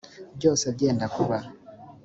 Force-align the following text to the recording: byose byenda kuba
byose 0.37 0.65
byenda 0.75 1.05
kuba 1.15 1.37